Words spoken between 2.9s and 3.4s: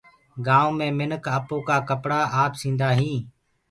هينٚ۔